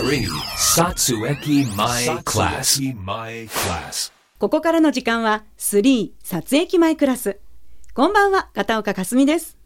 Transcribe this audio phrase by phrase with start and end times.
[0.00, 0.26] 3.
[0.56, 2.80] Satsueki My Class.
[3.04, 4.10] My Class.
[4.38, 7.38] ここからの時間は3撮影機前クラス。
[7.92, 9.58] こんばんは、片岡かすみです。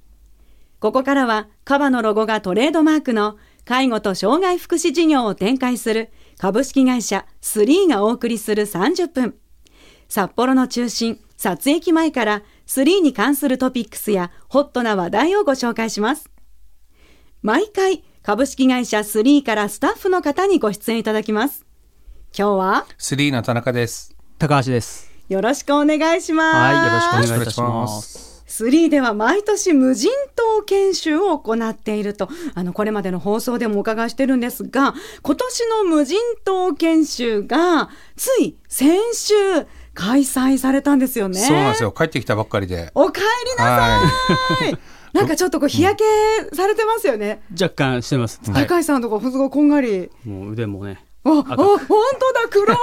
[0.80, 9.36] ここからは、カバのロゴがトレードマークの介護と障害福祉事業を展開する株式会社3がお送りする30分。
[10.08, 16.28] 札幌の中心、撮影機前から3に関するトピックスやホットな話題をご紹介します。
[17.40, 21.66] 毎回、株式会社3からスタッフの方にご出演いただきます。
[22.34, 24.16] 今日は、スリーの田中です。
[24.38, 25.12] 高橋です。
[25.28, 26.56] よろしくお願いします。
[26.56, 27.52] はい、よろしくお願いいたしま。
[27.52, 39.34] しくお願いします3では毎年無人島研修を行っていると、あの、これまでの放送でもお伺いしてるんですが、今年の無人島研修が、つい先週
[39.92, 41.38] 開催されたんですよね。
[41.38, 41.92] そうなんですよ。
[41.92, 42.90] 帰ってきたばっかりで。
[42.94, 43.26] お帰り
[43.58, 44.00] なは
[44.60, 44.78] さい。
[45.14, 46.04] なんかちょっとこう日焼け
[46.56, 47.40] されてますよね。
[47.60, 48.40] 若干してます。
[48.50, 48.66] はい。
[48.66, 50.10] 高橋さんとかすごいこんがり。
[50.24, 51.04] もう腕もね。
[51.24, 51.88] あ、あ、赤本当
[52.32, 52.76] だ、黒い。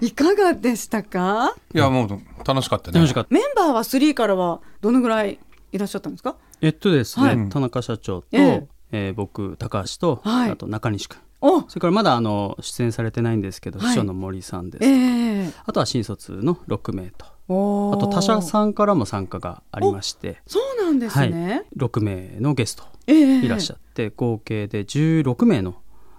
[0.06, 1.54] いかがでしたか？
[1.74, 1.78] い。
[1.78, 2.08] いや、もう
[2.46, 2.98] 楽しかったね。
[2.98, 3.34] 楽しかった。
[3.34, 5.38] メンバーは3からはどのぐらい
[5.72, 6.36] いらっしゃったんですか？
[6.60, 11.18] えっとですね、はい田中社長と、えええー僕、高橋と、はいあと中西君。
[11.40, 14.84] おそれからまだあの出演されてないんですけど、はい秘書の森さんです。
[14.84, 17.26] ええあとは新卒の6名と。
[17.48, 21.64] あと他社さんからも参加がありまして、そうなんですね。
[21.76, 23.44] 6名のゲストええ。
[23.44, 25.74] いらっしゃって、合計で16名の、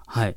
[0.06, 0.36] はい、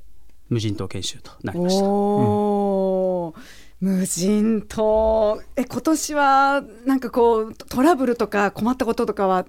[0.48, 1.84] 無人島研修となりました。
[1.84, 3.40] おー。
[3.80, 5.42] 無人島。
[5.56, 9.44] え今年はなんかこうトラブルとか困ったこととかは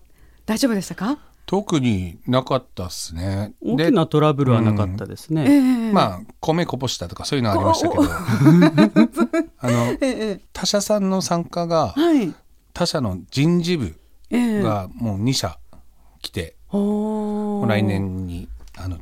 [0.45, 1.19] 大丈夫でしたか？
[1.47, 3.53] 特になかったっすね。
[3.61, 5.45] 大きなトラブルはなかったですね。
[5.47, 5.53] え
[5.87, 8.03] えまあ、米こぼしたとかそういうのはありましたけど、
[9.59, 12.35] あの、 ええ他社さんの参加が、はい。
[12.73, 13.95] 他社の人事部
[14.29, 14.61] ええ。
[14.61, 15.57] がもう2社
[16.21, 17.65] 来て、おー。
[17.65, 18.97] 来年に、あの、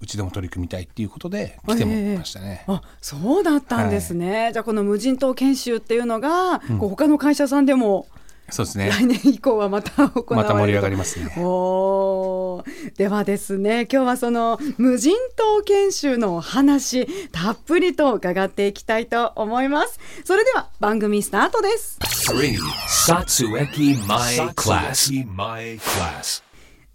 [0.00, 2.64] うちでも取り組みたいっていうことで来てもらいましたね。
[2.66, 8.08] あそうだったんですね、じゃあこの無人島研修っていうのが、こう他の会社さんでも
[8.50, 8.90] そうですね。
[8.90, 11.32] 来年以降はまた行われるまた盛り上がりまますね。
[11.38, 12.96] おー。
[12.96, 19.98] ではですね今日はその無人島研修のお話たっぷりと伺っていきたいと思います。
[20.24, 21.98] それでは番組スタートです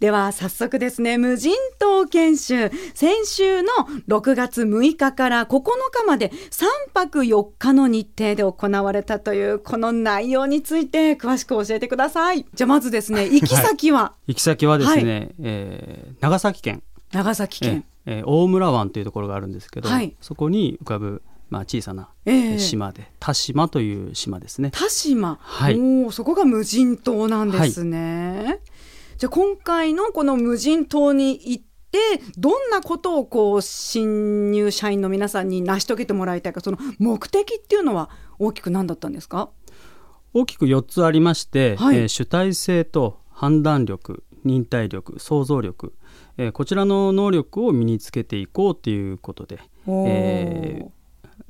[0.00, 2.70] では早速ですね無人島研修。
[2.94, 3.68] 先週の
[4.08, 5.60] 6月6日から9
[5.92, 12.46] 日まで3泊4日の日程で行われたというこの内容について詳しく教えてください。
[12.54, 14.14] じゃあまずですね行き先は？
[14.26, 16.82] 行き先はですね、えー長崎県、
[17.12, 20.14] 長崎えー県、えー大村湾というところがあるんですけど、はい。
[20.20, 24.70] そこに浮かぶ、まあ、小さな、えええー島で田島という島ですね。
[24.72, 25.74] 田島、はい。
[25.74, 28.60] おーそこが無人島なんですね、
[29.20, 31.98] じゃあ今回のこの無人島に行って
[32.38, 38.08] どんなことをこう新入社員の皆さんに成し遂げてもらいたいかその目的っていうのは
[38.38, 39.50] 大きく何だったんですか？
[40.32, 41.98] 大きく4つありまして、はい。
[41.98, 45.92] えー主体性と判断力忍耐力想像力、
[46.38, 50.90] えーこちらの能力を身につけていこうということで、えー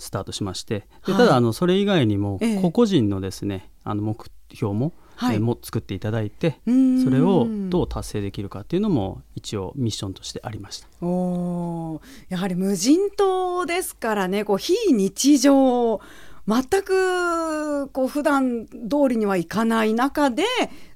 [0.00, 1.22] スタートしましてではい。
[1.22, 2.60] ただあのそれ以外にもええ。
[2.60, 4.18] 個々人のですねあの目
[4.54, 5.36] 標も、はい。
[5.36, 10.88] えーも作っていただいてそれをどう達成できるかっていうのも一応ミッションとしてありました。
[11.06, 12.00] おー。
[12.30, 16.00] やはり無人島ですからねこう非日常
[16.48, 20.44] 全くこう普段通りにはいかない中で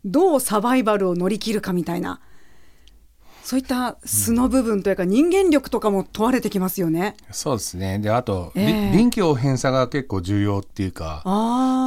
[0.04, 2.20] どうサバイバルを乗り切るかみたいな
[3.44, 7.14] そういった素の部分というか人間力とかも問われてきますよね。
[7.30, 7.98] そうですね。
[7.98, 11.22] で、あと、りええ臨機応変さが結構重要っていうか、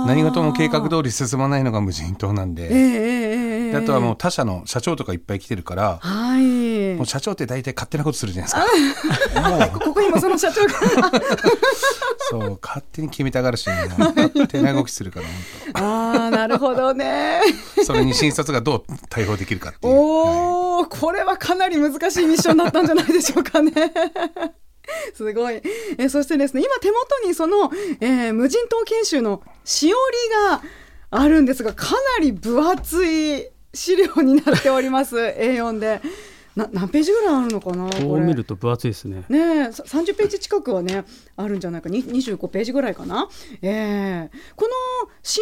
[0.07, 9.79] 何事も計画通り進まないのが無人島なんで、ええええええであとはもう他社の社長とかいっぱい来てるから、はいもう社長って大体勝手なことするじゃないですか。
[9.79, 11.11] ここにもその社長が
[12.29, 15.21] そう、勝手に決めたがるし、もう勝手な動きするか
[15.73, 17.41] ら、本ああなるほどね。
[17.75, 19.93] 当それに新卒がどう対応できるかっていう。
[19.93, 20.56] はいおお、
[20.99, 23.71] これはかなり難しいミッションだったんじゃないでしょうかね。
[25.13, 25.61] すごい。
[25.97, 29.95] えそしてですね、今手元にその、えー無人島研修のしおり
[30.49, 30.61] が
[31.11, 35.15] あるんですが、かなり分厚い資料になっております。
[35.37, 36.01] A4 で。
[36.55, 39.23] な何ページぐらいあるのかなこう見ると分厚いですね。
[39.29, 41.05] ねえさ30ページ近くはね
[41.35, 43.29] あるんじゃないかに25ページぐらいかな、
[43.61, 44.71] ええこの
[45.21, 45.39] し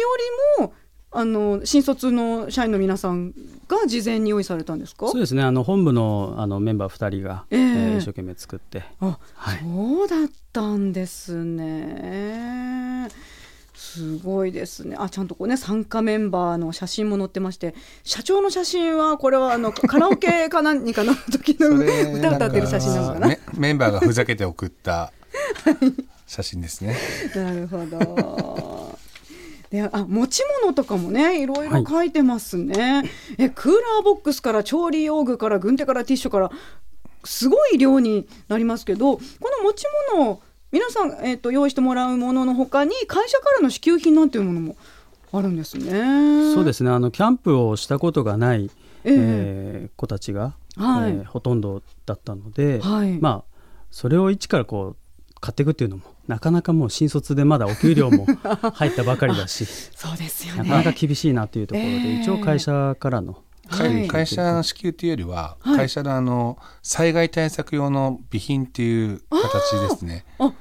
[0.58, 0.74] おりも
[1.18, 3.32] あの新卒の社員の皆さん
[3.68, 5.08] が事前に用意されたんですか？
[5.08, 13.08] そうですねあの本部のあのメンバー2人が、えええー一生懸命作ってあ、はいそうだったんですね。
[13.74, 14.96] すごいですね。
[14.98, 17.74] あ、ちゃんとこうね、参加メンバーの写真も載ってまして、
[18.04, 23.36] 社長の写真は、これはあの、 カラオケか何かの時の歌歌ってる写真なのかな？
[23.54, 25.12] メンバーがふざけて送った
[26.26, 26.96] 写真ですね。
[27.34, 28.95] なるほど。
[29.70, 31.46] であ持ち物とかもねい。
[31.46, 33.02] ろいろ書いてますね、
[33.38, 36.50] えクーラーボックスから調理用具から軍手からティッシュから
[37.24, 39.22] すごい量になりますけどこ
[39.58, 39.84] の持ち
[40.16, 40.40] 物
[40.72, 44.76] 皆さん、えー、と用意してもらうもののほかに会社からの支給品なんていうものも
[45.32, 46.54] あるんですね。
[46.54, 46.90] そうですね。
[46.90, 48.70] あのキャンプをしたことがない、
[49.04, 49.14] ええ。
[49.14, 51.10] えー子たちが、はい。
[51.10, 53.18] えーほとんどだったので、はい。
[53.20, 53.56] まあ
[53.90, 54.96] それを一からこう
[55.46, 58.26] 買っていくっていうのもなかなかもう新卒でまだお給料も
[58.74, 60.96] 入ったばかりだしそうですよなかなかね。
[60.98, 70.24] 厳しいなというところで、ええ一応会社からのはい会社の支給というよりは、はい会社のあの災害対策用の備品っていう形ですね。
[70.38, 70.52] あ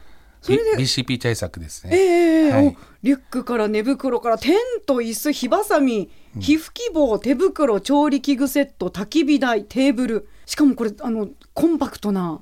[0.41, 1.95] それで B- BCP 対策ですね。
[1.95, 4.55] ええはいおリュックから寝袋からテン
[4.85, 6.09] ト椅子火ばさみ
[6.39, 12.41] 皮膚希望手袋調理器具セット焚き火台テーブルしかもこれあのコンパクトな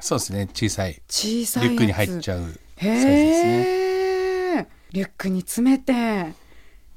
[0.00, 0.48] そうですね。
[0.52, 1.00] 小さい。
[1.08, 2.40] 小さいリュックに入っちゃう。
[2.80, 4.68] サイズですね。
[4.92, 6.34] リュックに詰めて。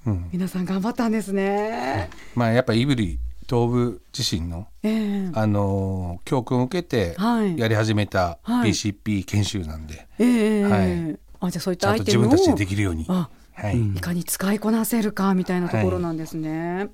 [0.06, 5.32] うん、皆さん頑張ったんですね、まあやっぱ胆振東部自身のええ。
[5.34, 7.58] あのー教訓を受けてはい。
[7.58, 8.70] やり始めたはい。
[8.72, 10.64] BCP 研修なんで、ええ。
[10.64, 11.20] はい。
[11.42, 13.06] あじゃあそういったアイテムを自分たちでできるように。
[13.10, 13.78] あはい。
[13.78, 16.90] うんいかに使いこなせるかみたいなところなんですね。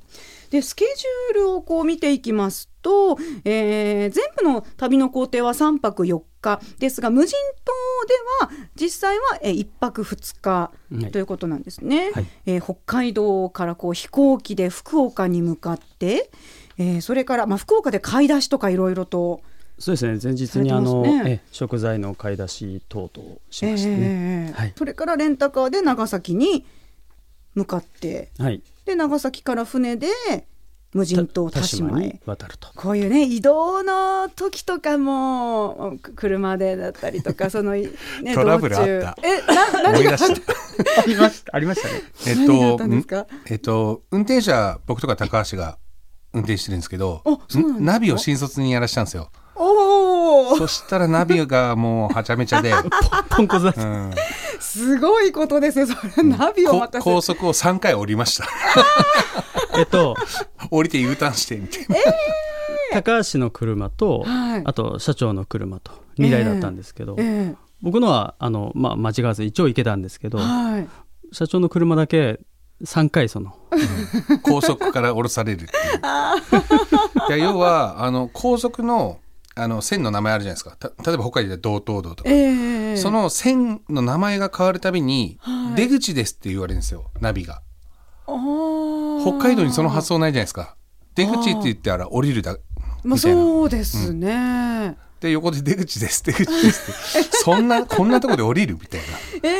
[0.49, 7.35] でスケジュールをこう見ていきますと、えー全部の旅の工程は3泊4日ですが無人
[8.39, 10.71] 島では実際は、え1泊2日は
[11.07, 11.11] い。
[11.11, 12.11] ということなんですね。
[12.13, 12.25] はい。
[12.45, 16.29] えー北海道からこう飛行機で福岡に向かって、
[16.77, 19.41] えーそれから、まあ、福岡で買い出しとかいろいろと
[19.79, 20.19] そうですね。
[20.23, 21.23] 前日にあの、ね。
[21.25, 23.97] え食材の買い出し等々しましたね、
[24.49, 24.73] えーはい。
[24.77, 26.65] それからレンタカーで長崎に
[27.53, 28.31] 向かって。
[28.37, 28.61] はい。
[28.85, 30.07] で長崎から船で
[30.97, 32.69] 無人島田島へに渡ると。
[32.75, 37.89] こういうね移動の時とかもく車でだったりとか その、ね、
[38.33, 39.17] トラブルあった。
[39.23, 39.89] えな何が？
[39.93, 41.01] 思い出した。
[41.01, 42.79] ありましたありましたね えっと
[43.45, 44.51] えっと運転手
[44.87, 45.77] 僕とか高橋が
[46.33, 47.23] 運転してるんですけど
[47.79, 49.29] ナビを新卒にやらしたんですよ。
[49.55, 52.71] おおそしたらナビがもうはちゃめちゃで、
[53.29, 54.13] ポンコツだっうたん、
[54.59, 56.23] すごいことですよそれ。
[56.23, 58.47] ナビをこ任せ高速を3回降りました。
[59.77, 60.15] えっと
[60.71, 61.95] 降りて U ターンしてみたいな。
[62.93, 70.87] 高橋の車と、はいあと社長の車と2台だったんですけど、え僕のはあの、まあ、間違わず一応行けたんですけど、えはい
[71.33, 72.39] 社長の車だけ
[72.83, 73.53] 3回その
[74.43, 75.99] 高速から降ろされるっていう。
[77.29, 79.19] いや要はあの高速の
[79.55, 80.75] あの線の名前あるじゃないですか。
[80.77, 82.29] た例えば北海道で道東道とか。
[82.29, 87.61] ええその線の名前が変わるたびに、はい出口ですって言われるんですよ、ナビが。
[89.31, 90.75] 北海道にその発想ないじゃないですか。
[91.15, 92.53] 出口って言ったら降りるだ。
[93.03, 97.37] まあ、みたいなそうですね、で、横で出口です、出口ですって。
[97.37, 99.01] そんな、 こんなとこで降りるみたい
[99.43, 99.57] えな。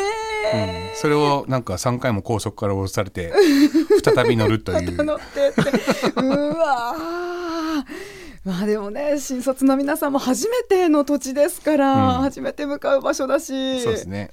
[0.60, 0.96] えうん。
[0.96, 3.34] それをなんか3回も高速から降ろされて、
[4.04, 4.96] 再び乗るという。
[4.96, 7.84] うわー
[8.48, 14.32] まあでもね新卒の皆さんも初めての土地ですから、うん初めて向かう場所だしそうですね。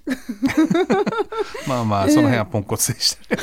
[1.66, 3.42] まあまあ、その辺はポンコツでしたね。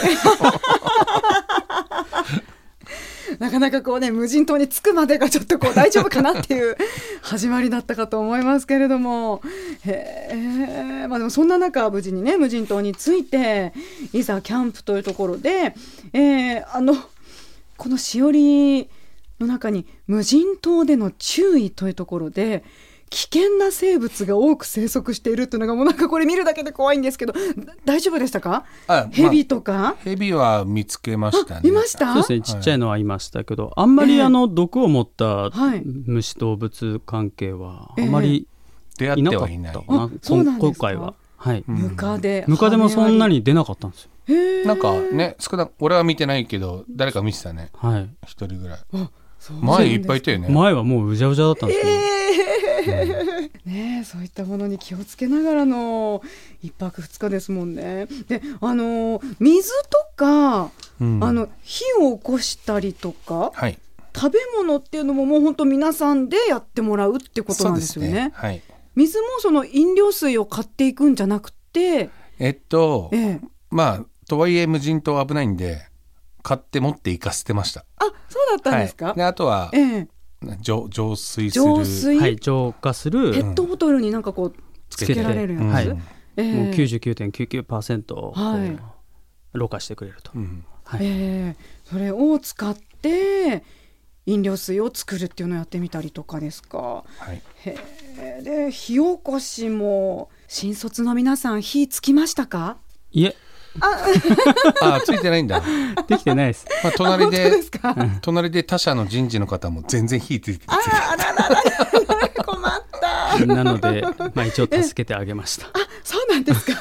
[3.41, 6.77] なかなかこうね無人島に着くまでがちょっとこう大丈夫かなっていう
[7.24, 9.41] 始まりだったかと思いますけれども。
[9.83, 13.74] へえまあでもそんな中無事にね無人島に着いて
[14.13, 15.75] いざキャンプというところで、
[16.13, 16.95] えーあの
[17.77, 18.88] このしおり
[19.39, 22.63] の中に無人島での注意というところで
[23.12, 27.39] 危険な生物が多く生息しているというのがもうなんかこれ見るだけで怖いんですけどだ
[27.84, 28.65] 大丈夫でしたか？
[28.88, 31.70] あヘビまとか、あヘビは見つけましたね。
[31.70, 32.13] いました？
[32.13, 38.48] そうですねちっちゃいのはいましたけど、あんまりええあの毒を持ったはい虫動物関係はええあまり
[38.98, 39.74] 出会ってはいない。
[39.74, 40.91] かな、あそうなんですか？
[40.91, 41.13] 今回は。
[41.36, 44.12] はい、うんムカデムカデもそんなにに出なかったんですよ。
[44.65, 47.72] なんかね、少な俺は見てないけど、誰か見てたね。
[47.74, 48.10] はい。
[48.25, 48.80] 一人ぐらい。
[49.62, 50.50] 前いっぱいいたよね。
[50.50, 52.01] 前はもううじゃうじゃだったんですけど、えー
[53.65, 56.21] ねえそういったものに気をつけながらの
[56.63, 58.07] 一泊二日ですもんね。
[58.27, 63.77] であの水とか、うんあの火を起こしたりとかはい。
[64.13, 68.33] 食べ物っていうのももう本当皆さんでやってもらうってことなんですよね。
[68.36, 68.62] そうはい。
[68.95, 75.88] 水もその飲料水を買っていくんじゃなくて、えっと、ええまあ、とはいえ無人島危ないんで、
[76.43, 77.86] 買って持って行かせてました。
[77.98, 79.07] あそうだったんですか？
[79.07, 80.07] はい、であとはええ。
[80.62, 81.63] 浄浄水する。
[81.63, 84.53] 浄水、はい、浄化する、ペットボトルになんかこう
[84.89, 85.88] つけられるやつ、はい。
[85.88, 86.03] うん
[86.38, 86.53] ええ。
[86.53, 88.79] もう99.99%をこうはい。
[89.53, 90.65] ろ過してくれると、うん。
[90.83, 91.00] はい。
[91.03, 91.63] ええ。
[91.83, 93.63] それを使って
[94.25, 96.77] 飲料水を作るっていうのをやってみたりとかですか？
[96.77, 97.77] はい、へ
[98.17, 98.41] え。
[98.41, 102.77] で火起こしも新卒の皆さん火つきましたか？
[103.12, 103.36] いえ
[103.80, 105.62] あついてないんだ、
[106.08, 106.66] できてないです。
[106.84, 107.96] まあ、隣でですか？
[108.22, 110.78] 隣で他社の人事の方も全然火ついてあ
[111.12, 112.84] あららららら困っ
[113.40, 113.46] た。
[113.46, 115.68] なので、まあ、一応助けてあげました。
[115.68, 115.72] あ
[116.04, 116.80] そうなんですか。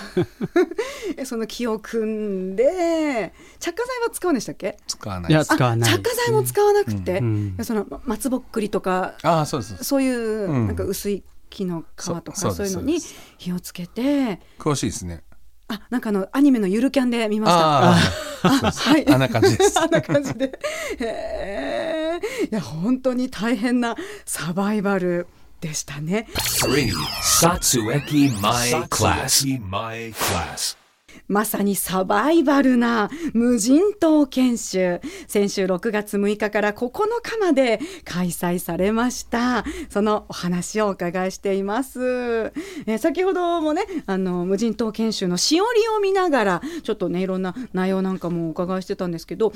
[1.17, 4.67] えその木を組んで着火剤は使うんでしたっけ？
[4.67, 5.55] いや使わないです。
[5.55, 5.91] 使わない。
[5.93, 7.57] 着火剤も使わなくて、うん。
[7.63, 9.85] そのま松ぼっくりとかああそうです。
[9.85, 10.67] そういううん。
[10.67, 12.99] なんか薄い木の皮とかそそういうのに
[13.39, 14.41] 火をつけて。
[14.59, 15.23] 詳しいですね
[15.71, 17.59] あなんかあのアニメのゆるキャンで見ました。
[17.59, 17.97] ああ
[18.43, 19.09] あはい。
[19.09, 19.79] あんな感じです。
[19.81, 20.59] あんな感じで。
[20.99, 25.29] へえいや本当に大変なサバイバル
[25.61, 26.27] でしたね。
[26.35, 26.93] 3.
[27.23, 29.61] Satsueki My Class.
[29.61, 30.80] My Class.
[31.29, 35.01] まさにサバイバルな無人島研修。
[35.29, 36.91] 先週6月6日から9
[37.23, 39.65] 日まで開催されました。
[39.89, 42.53] そのお話をお伺いしています、
[42.87, 49.53] え先ほどもねあの無人島研修のしおりを見ながらちょっとねいろんな内容なんかもお伺いしてたんですけど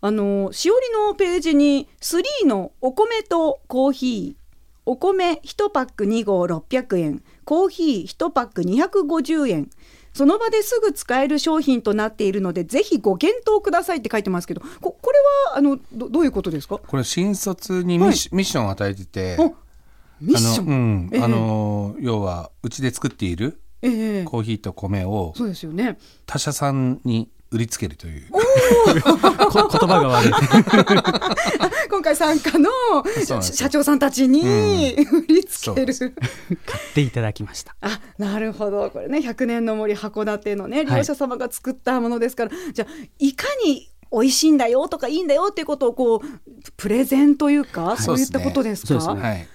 [0.00, 4.44] あのしおりのページに3のお米とコーヒー。
[4.86, 7.22] お米1パック2合600円。
[7.46, 9.70] コーヒー1パック250円。
[10.14, 15.18] その場ですぐ使える商品となっているのでぜひご検討くださいって書いてますけどここれ
[15.52, 16.78] はあのどどういうことですか？
[16.78, 19.54] これ新卒にミッシ,、ョンを与えててお
[20.20, 21.10] ミッション？
[21.22, 24.24] あの,、要はうちで作っているええ。
[24.24, 25.98] コーヒーと米をそうですよね。
[26.26, 28.28] 他社さんに売りつけるという。
[28.30, 30.32] こ言葉が悪い。
[31.88, 32.68] 今回参加の
[33.40, 35.94] 社長さんたちに、売りつける。
[35.94, 37.76] そ買っていただきました。
[37.80, 38.90] あなるほど。
[38.90, 46.20] これね100年の森函館のね利用者様が作ったものですから、じゃあいかに美味しいんだよとかいいんだよっていうことをこう
[46.76, 49.00] プレゼンというか、そういったことですか？
[49.00, 49.22] そうですね。
[49.22, 49.48] はい、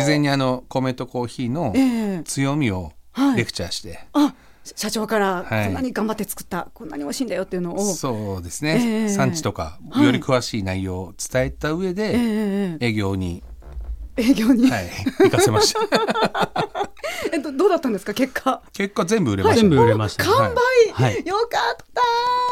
[0.00, 2.22] 事前にあの米とコーヒーのええ。
[2.24, 3.38] 強みをはい。
[3.38, 4.34] レクチャーして、あ
[4.74, 5.64] 社長からはい。
[5.66, 9.08] こんなに頑張って作った、こんなに美味しいんだよっていうのを、そうですね、ええ。
[9.08, 13.42] 産地とかはいより詳しい内容を伝えた上えで、え営業に、
[14.16, 15.80] 営業に、はい、行かせました。
[17.32, 18.62] えっとどうだったんですか結果？
[18.72, 20.56] 結果全部売れました、全部売れました、完売、
[20.92, 21.26] はい。
[21.26, 21.76] よかっ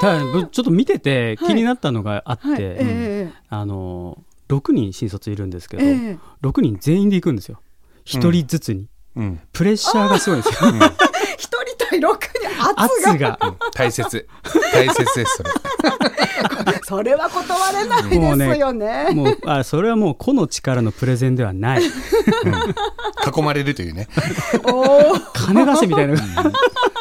[0.01, 0.07] た！
[0.07, 2.59] ただぶちょっと見てて気になったのがあって、はい。
[2.61, 4.19] ええあの
[4.49, 6.19] 6人新卒いるんですけど、ええ。
[6.43, 7.61] 6人全員で行くんですよ。
[8.05, 9.41] 1人ずつに、うん。
[9.53, 10.71] プレッシャーがすごいんですよ
[11.95, 13.39] 一人対六に圧圧が。
[13.39, 14.29] が大切。
[14.73, 15.51] 大切ですそれ。
[16.87, 19.09] それは断れないですよね。
[19.13, 21.83] もうあそれはもう個の力のプレゼンではない。
[21.83, 24.09] 囲まれるというね。
[24.65, 26.15] お金出せみたいな。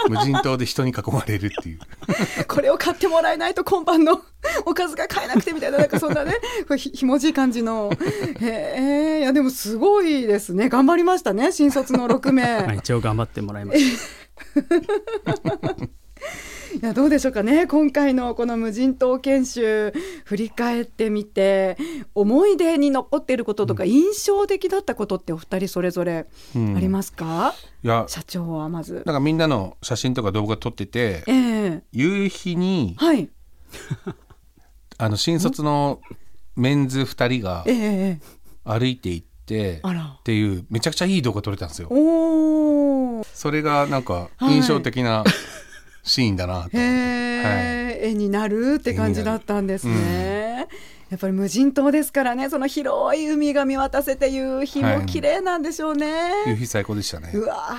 [0.10, 1.80] 無人島で人に囲まれるっていう。
[2.08, 4.22] ーこれを買ってもらえないと今晩の
[4.66, 6.34] おかずが買えなくてみたいななんかそんなね
[6.78, 7.92] ひひもじい感じの。
[8.40, 10.70] へえいやでもすごいですね。
[10.70, 12.62] 頑張りましたね新卒の6名。
[12.62, 14.23] まあ一応頑張ってもらいました
[16.82, 17.68] いやどうでしょうかね。
[17.68, 19.94] 今回のこの無人島研修
[20.26, 21.78] 振り返ってみて
[22.16, 28.06] 思い出に残っていることとか印象的だったことってお二人それぞれありますか、いや。
[28.08, 29.04] 社長はまず。
[29.06, 31.84] なんかみんなの写真とか動画撮っててええ。
[31.92, 33.30] 夕日にはい。
[34.98, 36.02] あの新卒の
[36.56, 37.66] メンズ2人が
[38.64, 41.90] 歩いていってっていうめちゃくちゃいい動画撮れたんですよ
[43.34, 44.56] それがなんかはい。
[44.56, 45.24] 印象的な
[46.04, 50.68] シーンだなと、へえ、絵になるって感じだったんですね。
[51.10, 52.50] やっぱり無人島ですからね。
[52.50, 56.32] その広い海が見渡せて夕日も綺麗なんでしょうね。
[56.48, 57.32] 夕日最高でしたね。
[57.34, 57.78] うわ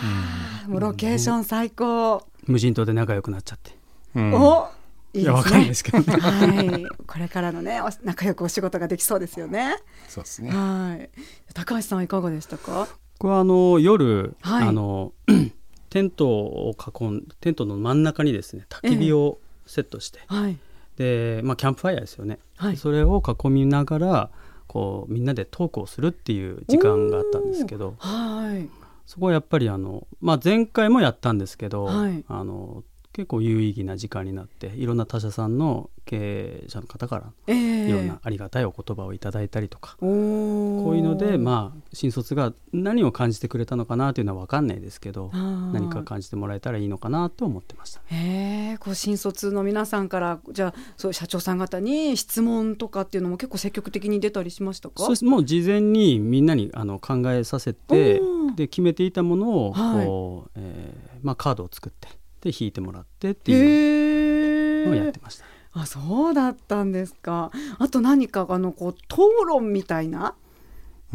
[0.67, 0.71] ー。
[0.71, 2.23] もうロケーション最高。
[2.47, 3.73] 無人島で仲良くなっちゃって。
[4.15, 4.35] うん。
[4.35, 4.69] お
[5.13, 5.33] いいですね。
[5.33, 5.99] わかんないですけど。
[6.01, 9.77] ねはい、これからのねお仲良くお仕事ができそうですよね。
[10.09, 10.51] そうですね。
[10.51, 11.11] はい。
[11.55, 12.87] 高橋さんはいかがでしたか？
[13.19, 14.69] これはあの夜、はい。
[14.69, 15.13] あの
[15.91, 20.59] テントを囲んテントの真ん中にですね焚き火をセットして、はい。
[20.97, 22.77] で、まあ、キャンプファイヤーですよね、はい。
[22.77, 24.31] それを囲みながら
[24.67, 27.95] こうみんなでトークをするっていう時間があったんですけど。
[27.99, 28.69] はい。
[29.07, 32.25] そこはやっぱりあの、まあ、前回もやったんですけど、はい。
[32.27, 32.83] あの
[33.15, 37.89] 結構有意義な時間になっていろんな他社さんの経営者の方からええ。
[37.89, 40.85] いろんなありがたいお言葉をいただいたりとか、おー。
[40.85, 48.01] こういうのでまあ新卒が何を感じてくれたのかなというのは分かんないですけど何か感じてもらえたらいいのかなと思ってました。
[48.07, 54.95] へえこう新卒の皆さんからじゃあそう社長さん方に質問とかっていうのも結構積極的に出たりしましたか？
[54.97, 55.25] そうです。
[55.25, 58.21] もう事前にみんなにあの考えさせて
[58.57, 60.07] で決めていたものをはい。
[60.07, 62.09] こう、えーまあ、カードを作って
[62.45, 65.45] で引いてもらってっていうのをやってました。
[65.73, 67.51] あそうだったんですか。
[67.79, 70.37] あと何かあのこう討論みたいな？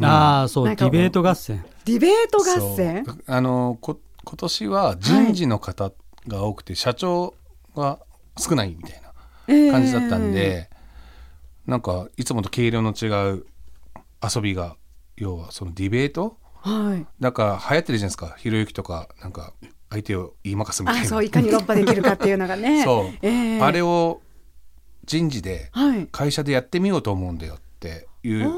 [0.02, 1.64] ああそうディベート合戦。
[1.86, 3.04] ディベート合戦？
[3.26, 5.92] あのこ今年は人事の方
[6.26, 7.34] が多くて、社長
[7.74, 8.00] が
[8.36, 10.68] 少ないみたいな感じだったんで、
[11.66, 13.46] なんかいつもと毛色の違う
[14.22, 14.76] 遊びが
[15.16, 16.36] 要はそのディベート？
[16.56, 17.06] はい。
[17.18, 18.34] なんか流行ってるじゃないですか。
[18.36, 19.54] ひろゆきとかなんか
[19.90, 21.02] 相手を言いまかすみたいな。
[21.02, 22.82] あそういかに論破できるかっていうのがね。
[22.84, 23.60] そう、ええ。
[23.60, 24.22] あれを
[25.04, 26.08] 人事ではい。
[26.10, 28.50] 会社でやってみようと思うんだよっていう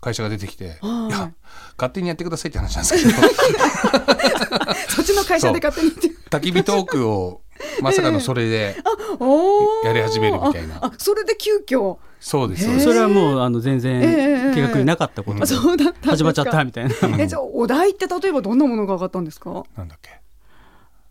[0.00, 1.14] 会社が出てきて、はい。
[1.14, 1.32] いや
[1.76, 3.18] 勝手にやってくださいって話なんですけど。
[4.88, 6.20] そっちの会社で勝手に言って。
[6.30, 7.42] 焚き火トークを
[7.82, 8.76] まさかのそれで、
[9.18, 9.86] おー。
[9.86, 10.76] やり始めるみたいな。
[10.80, 11.96] ああそれで急遽。
[12.20, 12.64] そうです。
[12.64, 12.80] そうへー。
[12.80, 16.10] それはもうあの全ええ然計画になかったことええでそうだったんですか。
[16.16, 16.94] 始まっちゃったみたいな。
[17.18, 19.64] えじゃあお題って例えばどんなものが上がったんですか？
[19.76, 20.10] なんだっけ？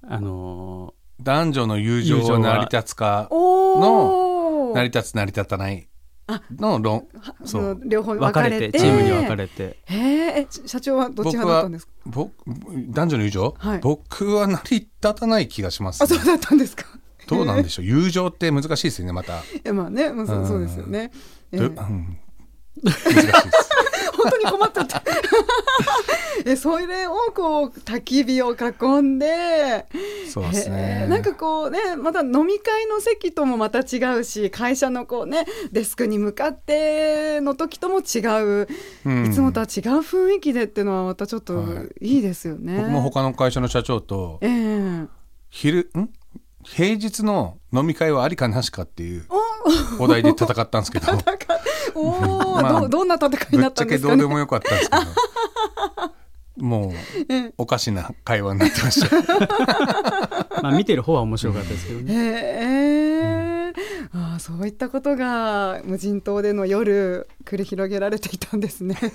[0.07, 5.88] あの男女の友情は成り立つかおお成り立つ成り立たない
[6.57, 7.07] の論
[7.41, 7.63] そそう。
[7.71, 9.77] う両方ー分かれてチームに分かれて。
[9.85, 11.93] へええ社長はどっち派だったんですか？
[12.05, 12.31] 僕
[12.89, 13.79] 男女の友情、はい。
[13.79, 16.85] 僕は成り立たない気がします、あそうだったんですか？
[17.27, 17.85] どうなんでしょう？
[17.85, 21.11] 友情って難しいですよねまた、 えまあね、まあ、そうですよね、
[21.51, 22.17] えどえうん
[22.83, 23.69] 難しいです
[24.19, 25.03] 本当に困っちゃった。
[26.45, 29.85] えそれをこう焚き火を囲んで。
[30.29, 31.07] そうですね。
[31.09, 38.67] なんかこうねまた飲み会の席ともまた違うし会社のこうねデスクに向かっての時とも違う、
[39.05, 39.25] うん。
[39.27, 41.63] いつもとは違う雰囲気でっていうのはまたちょっとは
[42.01, 42.15] い。
[42.15, 42.77] いいですよね。
[42.77, 45.07] 僕も他の会社の社長とええ。
[45.49, 46.09] 昼ん？
[46.63, 49.25] 平日の飲み会はありかなしかっていう
[49.97, 51.07] お題で戦ったんですけど。
[51.07, 51.17] な
[52.61, 54.17] んかおー、まあどどんな戦いになったんですかね。
[54.17, 55.03] どうでもよかったんですけど
[56.65, 56.91] もう
[57.57, 59.15] おかしな会話になってました
[60.61, 62.17] まあ見てる方は面白かったですけどねへ
[63.69, 63.73] え、
[64.13, 68.97] ああそういったことが無人島での夜繰り広げられていたんですね。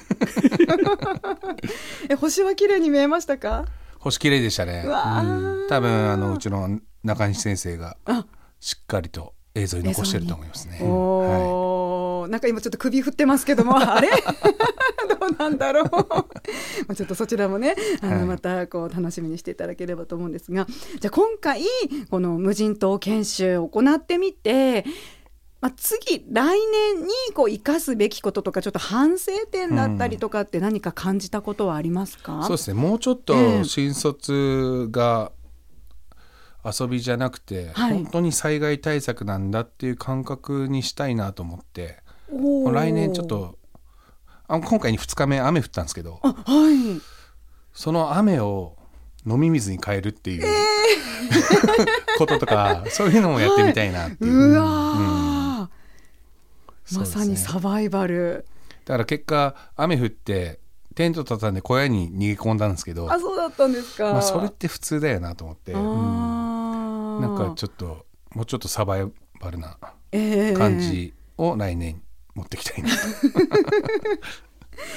[2.08, 3.64] え星は綺麗に見えましたか？
[3.98, 5.22] 星綺麗でしたねうわあ、
[5.68, 8.26] 多分あのうちの中西先生があ
[8.60, 10.78] しっかりと映像に残してると思いますね。
[10.80, 10.90] はおお、
[12.34, 14.10] なんか今ちょっと首振ってますけども、 あれ？
[15.20, 15.86] どうなんだろう？
[15.94, 16.26] ま
[16.88, 18.24] あちょっとそちらもね、あのはい。
[18.24, 20.66] またこう楽しみにしていただければと思うんですが、
[20.98, 21.62] じゃあ今回
[22.10, 24.84] この無人島研修を行ってみて。
[25.60, 26.58] まあ、次来
[26.94, 32.74] 年にこう生かすべきこととかちょっと反省点だったりとかって何か感じたことはありますか、い、そうですね。
[32.74, 33.58] もうちょっええ。
[33.60, 35.32] と新卒が
[36.62, 37.94] 遊びじゃなくて、はい。
[37.94, 43.58] 本当に災害対策なんだっていう感覚にしたいなと思って来年ちょっと
[44.46, 47.00] あ今回に2日目雨降ったんですけどあはい。
[47.72, 48.76] その雨を
[49.26, 50.46] 飲み水に変えるっていう、
[52.18, 54.64] こととかそういうのもやってみたいなっていう、うわー、
[55.60, 55.70] ま
[56.84, 57.24] そうですね。
[57.24, 58.46] さにサバイバル。
[58.84, 60.60] だから結果雨降って
[60.94, 67.20] テント畳んで小屋に逃げ込んだんですけどあそうだったんですか、まあ、それって普通だよなと思って、あー。
[67.20, 69.10] なんかちょっともうちょっとサバイ
[69.40, 69.78] バルな
[70.12, 72.00] ええ感じを来年
[72.34, 72.90] 持ってきたいな、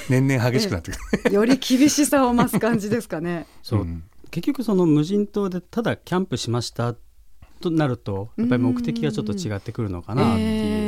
[0.08, 3.46] 年々激しくなってくる、より厳しさを増す感じですかね。
[3.62, 4.04] そう、うん。
[4.30, 6.94] 結局その無人島でただキャンプしました
[7.60, 10.87] となるとやっぱり目的がちょっと違ってくるのかなっていう、ええ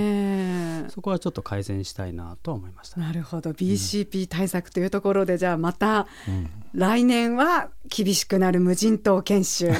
[0.90, 3.06] そこはちょっと改善したいなとは思いましたね。
[3.06, 3.50] なるほど。
[3.50, 6.50] BCP 対策というところで、じゃあまたうん。
[6.72, 9.72] 来年は厳しくなる無人島研修。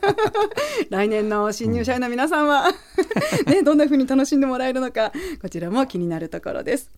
[0.88, 2.72] 来年の新入社員の皆さんは、
[3.46, 6.90] ね、どんな風に楽しんでもらえるのかこちらも気になるところです。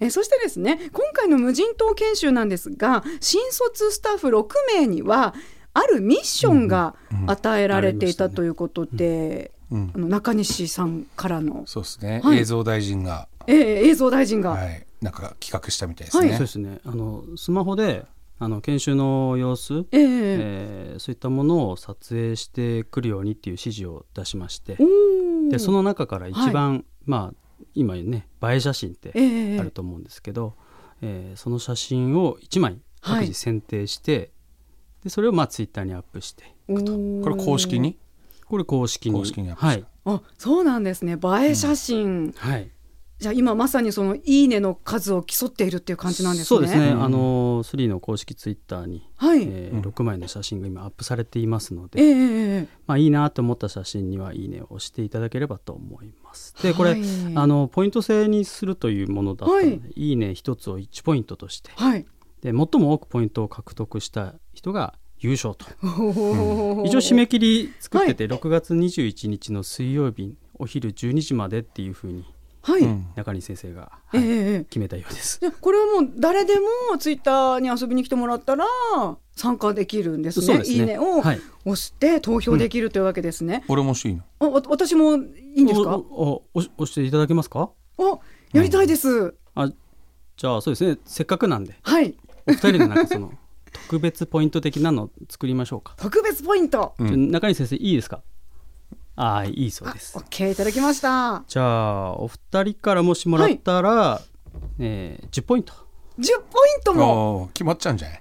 [0.00, 5.34] えそしてですね今回の無人島研修なんですが新卒スタッフ6名には
[5.74, 6.94] あるミッションが
[7.26, 9.90] 与えられていたということで、うん。
[9.94, 12.38] あの中西さんからの、そうですね、はい。
[12.38, 13.56] 映像大臣が、えー
[13.88, 16.80] 映像大臣が、はい、なんか企画したみたいですね、そうですね。
[16.84, 18.04] あのスマホで
[18.40, 24.76] あの研修の様子、えーえーそういったものを撮影してくるようにっていう指示を出しまして。
[25.50, 27.34] でその中から一番、まあ
[27.74, 30.54] 今ね映え写真ってえーあると思うんですけど、
[31.02, 33.28] えーその写真を1枚各はい。
[33.28, 34.30] 自選定して、
[35.04, 36.74] でそれをまあツイッターにアップしてこ
[37.30, 37.96] れ公式に？
[38.48, 39.18] これ公式に。
[39.18, 39.66] 公式にアップした。
[39.66, 41.12] はい、あそうなんですね。
[41.12, 42.70] 映え写真、はい、
[43.18, 46.46] じゃあ今まさにその「いいね」の数を競っているっていう感じなんですね。
[46.46, 47.02] そうですね、うん。
[47.02, 56.54] あの3の公式ツイッターに、はい、えー6枚の写真が今アップされていますのええで、ええまあ、いいなと思った写真にはいいねを押していただければと思います。
[56.62, 57.02] でこれ、はい
[57.34, 59.80] あのポイント制にするというものだったので、はい。
[59.96, 62.06] い、いね1つを1ポイントとしてはい。
[62.40, 65.66] で最も多くポイントを獲得した人が優勝と。
[65.82, 72.24] おー一応締め切り作ってて、6月21日の水曜日お昼12時までっていうふうに
[72.60, 73.06] はい、うん。
[73.14, 74.64] 中西先生が、えはいえええ。
[74.64, 75.40] 決めたようです。
[75.40, 78.66] でこれはもう誰でもツイッターに遊びに来てもらったら
[79.36, 80.64] 参加できるんですね。
[80.64, 80.76] すね。
[80.76, 81.40] いいねをはい。
[81.64, 83.64] 押して投票できるというわけですね。
[83.68, 84.22] 俺もしていいの。
[84.40, 85.20] あわ私もい
[85.56, 85.96] いんですか？
[85.96, 87.70] おおお押していただけますか？
[87.98, 88.18] あ
[88.52, 89.34] やりたいです。
[89.54, 89.70] あ
[90.36, 90.98] じゃあそうですね。
[91.04, 91.76] せっかくなんで。
[91.82, 92.14] はい。
[92.46, 93.32] お二人のなんかその
[93.88, 96.94] 特別ポイント的なのを作りましょうか、特別ポイント。
[96.98, 97.06] うん。
[97.08, 98.20] じゃあ中西先生いいですか？
[99.16, 100.16] ああいいそうあです。
[100.16, 101.42] オッケーいただきました。
[101.48, 101.62] じゃ
[102.08, 104.20] あお二人からもしもらったら、
[104.78, 105.72] えー10ポイント。
[106.18, 107.48] 10ポイントも。
[107.54, 108.20] 決まっちゃうんじゃない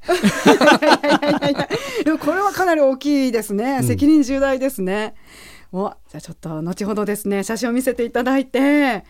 [2.19, 3.83] これはかなり大きいですね。
[3.83, 5.15] 責任重大ですね。
[5.73, 7.43] おじゃあちょっと後ほどですね。
[7.43, 9.03] 写真を見せていただいて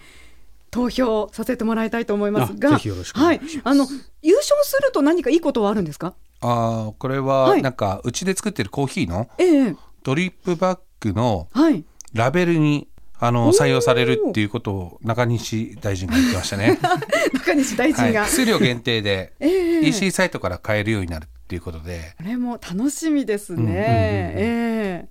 [0.72, 3.56] 投票させてもらいたいと思いますが、あぜひよろしくお願いします。
[3.58, 3.86] はい、あの
[4.22, 6.16] 優勝すると何かいいことはあるんですか？
[6.42, 7.62] あーこれははい。
[7.62, 9.76] なんかうちで作ってるコーヒーのええ。
[10.04, 11.84] ドリップバッグのはい。
[12.14, 12.88] ラベルに
[13.20, 16.78] あの採用されるっていうことを中西大臣が言ってましたね。
[17.34, 19.48] 中西大はい、臣が、数量限定でえ
[19.84, 19.88] え。
[19.88, 23.58] EC サイトから買えるようになるっていうことで、これも楽しみですね。
[23.58, 23.82] うんうんうんうん。
[23.82, 25.08] え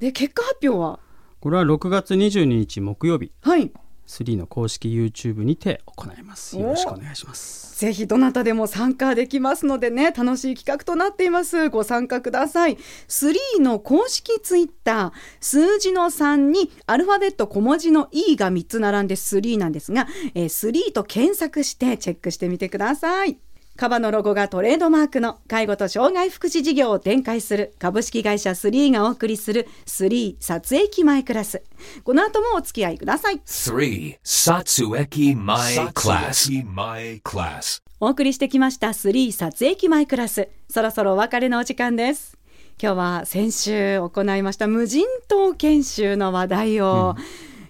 [0.00, 0.06] え。
[0.06, 0.98] で結果発表は？
[1.40, 3.30] これは6月22日木曜日。
[3.42, 3.70] はい。
[4.10, 6.58] 3の公式 YouTube にて行います。
[6.58, 7.78] よろしくお願いします。
[7.78, 11.70] ぜひどなたでも参加できますのでね楽しい企画となっています。
[11.70, 12.76] ご参加ください。
[13.08, 23.38] 3の公式ツイッター数字の3にアルファベット小文字の E が3つ並んで3なんですが、えー、3と検索してチェックしてみてください
[23.80, 31.62] カバのロゴがトレードマークの介護と障害福祉事業を展開する株式会社3がお送りする3撮影機前クラス。
[32.04, 33.36] この後もお付き合いください。
[33.36, 34.18] 3.
[34.22, 36.62] Satsueki My Class.
[36.66, 37.80] My Class.
[38.00, 40.50] お送りしてきました3撮影機前クラス。
[40.68, 42.36] そろそろお別れのお時間です。
[42.78, 47.16] 今日は先週行いました無人島研修の話題を、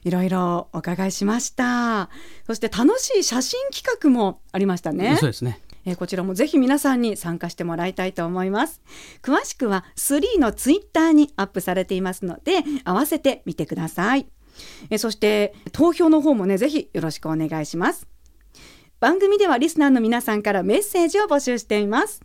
[0.02, 2.10] いろいろお伺いしました。
[2.48, 5.16] そして楽しい写真企画もありましたね。
[5.20, 8.82] そうですねえーこちらもぜひ皆さんに参加してもらいたいと思います。
[9.22, 14.26] 詳しくは3のツイッターにアップされていますので合わせてみてください。
[14.90, 18.06] えーそして投票の方もねぜひよろしくお願いします。
[19.00, 22.20] 番組ではリスナーの皆さんからメッセージを募集しています。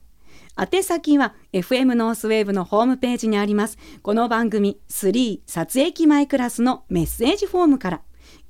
[0.58, 3.78] 宛先は FM ノースウェーブのホームページにあります。
[4.02, 8.02] この番組3札駅前クラスのメッセージフォームから。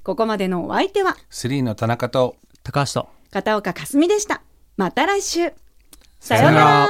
[0.04, 4.44] ここまでのお相手は3の田中と高橋と片岡かすみでした。
[4.78, 5.52] また来週。
[6.20, 6.88] ささようなら